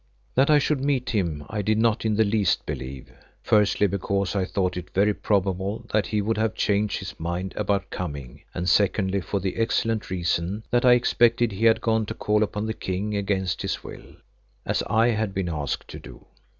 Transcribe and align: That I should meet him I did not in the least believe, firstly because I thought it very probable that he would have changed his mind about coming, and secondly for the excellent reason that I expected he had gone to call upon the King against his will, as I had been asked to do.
That 0.33 0.49
I 0.49 0.57
should 0.57 0.83
meet 0.83 1.11
him 1.11 1.45
I 1.47 1.61
did 1.61 1.77
not 1.77 2.05
in 2.05 2.15
the 2.15 2.23
least 2.23 2.65
believe, 2.65 3.11
firstly 3.43 3.85
because 3.85 4.35
I 4.35 4.45
thought 4.45 4.75
it 4.75 4.89
very 4.95 5.13
probable 5.13 5.85
that 5.93 6.07
he 6.07 6.23
would 6.23 6.37
have 6.39 6.55
changed 6.55 6.97
his 6.97 7.19
mind 7.19 7.53
about 7.55 7.91
coming, 7.91 8.41
and 8.51 8.67
secondly 8.67 9.21
for 9.21 9.39
the 9.39 9.57
excellent 9.57 10.09
reason 10.09 10.63
that 10.71 10.85
I 10.85 10.93
expected 10.93 11.51
he 11.51 11.65
had 11.65 11.81
gone 11.81 12.07
to 12.07 12.15
call 12.15 12.41
upon 12.41 12.65
the 12.65 12.73
King 12.73 13.15
against 13.15 13.61
his 13.61 13.83
will, 13.83 14.15
as 14.65 14.81
I 14.87 15.09
had 15.09 15.35
been 15.35 15.49
asked 15.49 15.87
to 15.89 15.99
do. 15.99 16.25